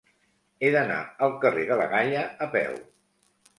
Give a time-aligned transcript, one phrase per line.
[0.67, 0.97] He d'anar
[1.27, 2.77] al carrer de la Galla a peu.